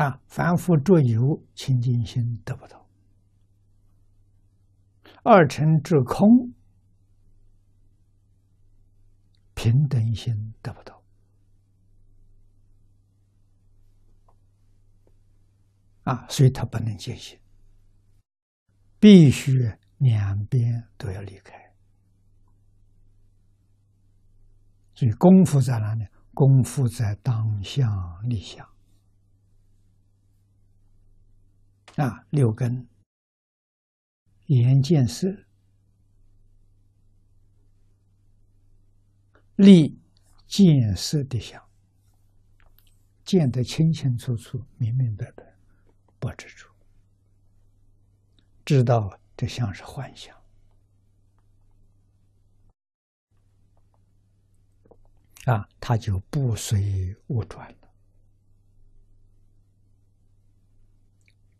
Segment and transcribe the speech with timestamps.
[0.00, 2.86] 啊，凡夫着有清净心得不到，
[5.22, 6.54] 二乘着空
[9.52, 11.02] 平等心得不到，
[16.04, 17.38] 啊，所以他不能见性，
[18.98, 21.74] 必须两边都要离开。
[24.94, 26.06] 所以功夫在哪里？
[26.32, 27.86] 功夫在当下
[28.22, 28.66] 立想。
[32.00, 32.88] 啊，六根、
[34.46, 35.28] 眼见色、
[39.56, 40.00] 立
[40.46, 41.62] 见色的相，
[43.22, 45.44] 见得清清楚楚、明明白白，
[46.18, 46.72] 不知处，
[48.64, 50.34] 知道这像是幻想，
[55.44, 57.89] 啊，他就不随物转了。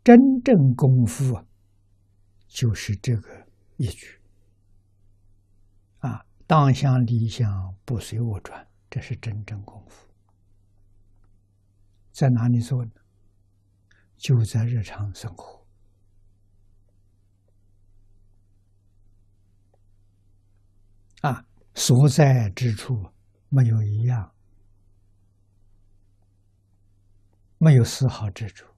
[0.03, 1.45] 真正功夫啊，
[2.47, 4.19] 就是这个一句
[5.99, 10.07] 啊，当相理想不随我转，这是真正功夫。
[12.11, 12.91] 在哪里做呢？
[14.17, 15.65] 就在日常生活
[21.21, 23.11] 啊，所在之处
[23.49, 24.33] 没有一样，
[27.59, 28.70] 没有丝毫之处。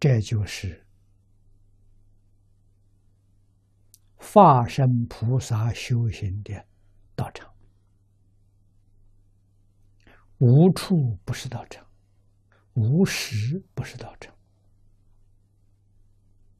[0.00, 0.86] 这就是
[4.16, 6.64] 化身菩萨修行的
[7.16, 7.52] 道场，
[10.38, 11.84] 无处不是道场，
[12.74, 14.32] 无时不是道场。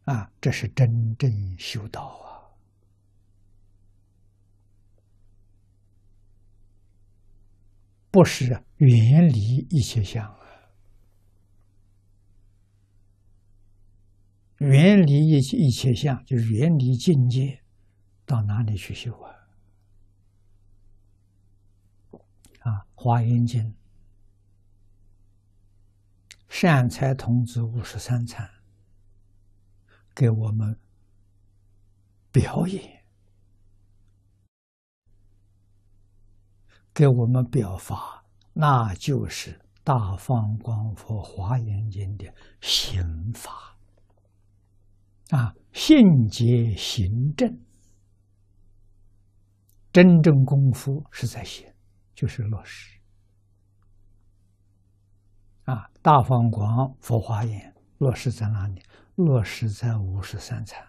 [0.05, 2.49] 啊，这是真正修道啊！
[8.11, 8.47] 不是
[8.79, 10.38] 远离一切相。
[14.59, 17.63] 远离一切一切相，就是远离境界，
[18.27, 19.31] 到哪里去修啊？
[22.61, 23.63] 啊，《华严经》
[26.49, 28.51] 善财童子五十三参
[30.13, 30.77] 给我们
[32.33, 33.05] 表演，
[36.93, 43.78] 给我们表法，那就是大放光佛《华严经》的行法。
[45.31, 47.61] 啊，信解行正，
[49.93, 51.71] 真正功夫是在行，
[52.15, 52.99] 就是落实。
[55.65, 58.83] 啊，大方广佛华严落实在哪里？
[59.17, 60.83] 落实在五十三参。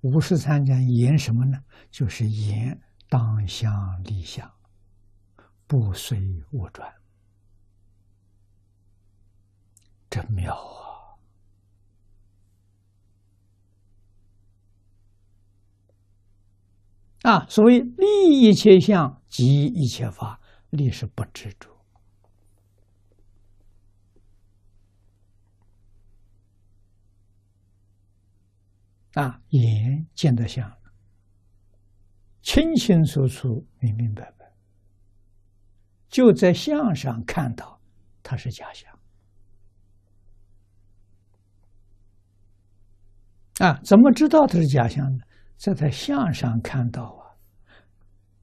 [0.00, 1.58] 五十三讲言什么呢？
[1.90, 4.50] 就是言当相立相，
[5.66, 6.18] 不随
[6.52, 6.90] 物转，
[10.08, 10.91] 真妙啊！
[17.22, 20.40] 啊，所谓立一切相，即一切法，
[20.70, 21.70] 立是不执着。
[29.14, 30.76] 啊，眼见得相，
[32.42, 34.52] 清清楚楚、明明白白，
[36.08, 37.78] 就在相上看到
[38.22, 38.90] 它是假象。
[43.58, 45.24] 啊，怎么知道它是假象呢？
[45.62, 47.38] 在他相上看到啊，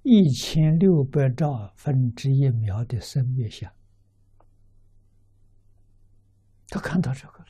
[0.04, 3.70] 一千六百兆分之一秒的生灭相，
[6.70, 7.48] 他看到这个了。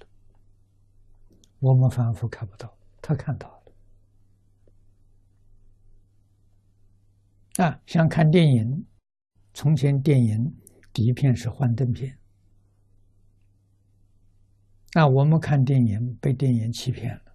[1.59, 3.47] 我们凡夫看不到，他看到
[7.57, 7.63] 了。
[7.63, 8.87] 啊，像看电影，
[9.53, 10.51] 从前电影
[10.91, 12.17] 第一片是幻灯片，
[14.95, 17.28] 那我们看电影被电影欺骗了。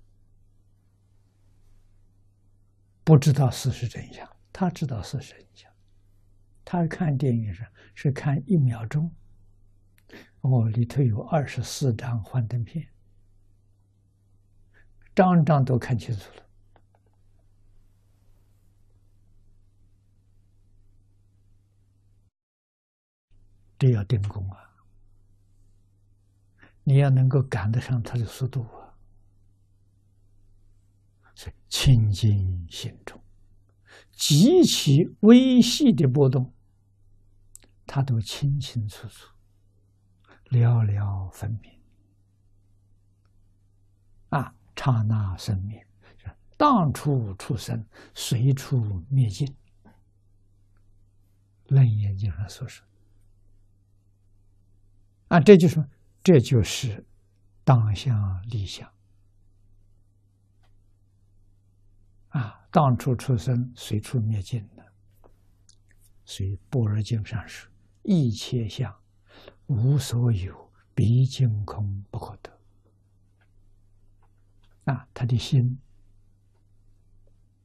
[3.04, 5.70] 不知道事实真相，他知道事实真相。
[6.64, 9.14] 他看电影是是看一秒钟，
[10.40, 12.88] 哦，里头有二十四张幻灯片，
[15.14, 16.42] 张张都看清楚了。
[23.78, 24.58] 这要定功啊！
[26.84, 28.83] 你要能够赶得上他的速度啊！
[31.68, 33.20] 清净心中，
[34.12, 36.52] 极其微细的波动，
[37.86, 39.28] 他都清清楚楚、
[40.50, 41.72] 了了分明。
[44.30, 45.86] 啊，刹那生灭，
[46.56, 49.54] 当处出生，随处灭尽。
[51.68, 52.86] 楞严经上所说，
[55.28, 55.88] 啊，这就是
[56.22, 57.06] 这就是
[57.64, 58.86] 当下立相
[62.34, 64.84] 啊，当处出生，随处灭尽的。
[66.24, 67.70] 所以《般若经》上说
[68.02, 68.92] ：“一切相，
[69.66, 72.52] 无所有，毕竟空，不可得。”
[74.92, 75.78] 啊，他的心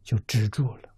[0.04, 0.90] 就止住了。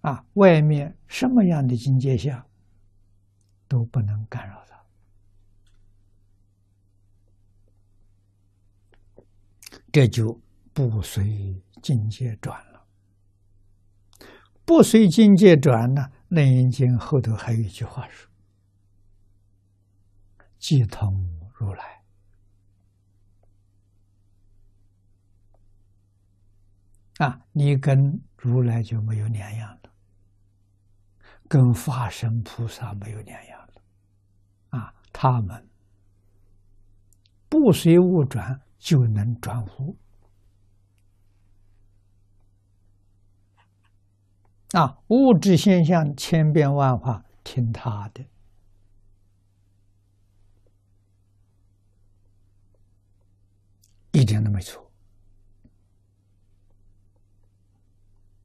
[0.00, 2.46] 啊，外面什么样的境界下
[3.68, 4.81] 都不能干扰他，
[9.92, 10.40] 这就
[10.72, 12.82] 不随境界转了。
[14.64, 18.30] 不随境界转呢，《楞严经》后头还有一句话说
[20.58, 21.12] ：“即通
[21.52, 22.02] 如来。”
[27.26, 27.96] 啊，你跟
[28.38, 29.92] 如来就没有两样了。
[31.48, 33.74] 跟法身菩萨没有两样了，
[34.70, 35.68] 啊，他们
[37.50, 39.96] 不随物转就能转物，
[44.72, 48.26] 啊，物质现象千变万化，听他的，
[54.10, 54.90] 一点都没错，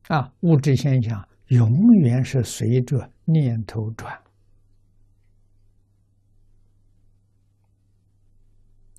[0.10, 1.28] 啊，物质现象。
[1.48, 4.27] 永远是随着念头转。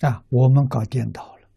[0.01, 0.25] 啊！
[0.29, 1.49] 我们搞颠倒了，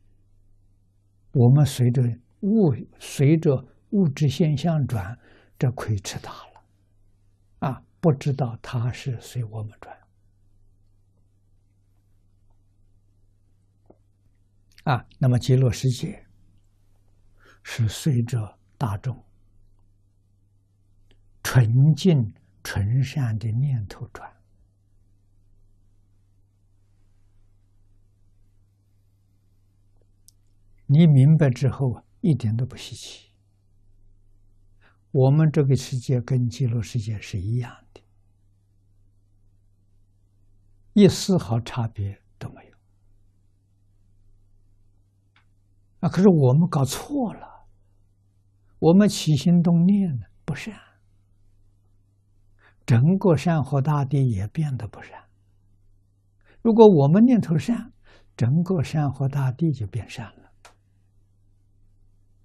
[1.31, 2.01] 我们随着
[2.41, 5.19] 物随着物质现象转，
[5.59, 6.63] 这亏吃大了
[7.59, 7.83] 啊！
[7.99, 9.97] 不知道它是随我们转
[14.85, 15.05] 啊。
[15.19, 16.25] 那么极乐世界
[17.63, 19.23] 是随着大众。
[21.43, 22.33] 纯净
[22.63, 24.31] 纯善的念头转，
[30.93, 33.31] 你明白之后一点都不稀奇。
[35.11, 38.01] 我们这个世界跟极乐世界是一样的，
[40.91, 42.75] 一丝毫差别都没有。
[46.01, 47.67] 啊，可是我们搞错了，
[48.77, 50.77] 我们起心动念呢不善。
[52.85, 55.23] 整个山河大地也变得不善。
[56.61, 57.93] 如果我们念头善，
[58.35, 60.50] 整个山河大地就变善了。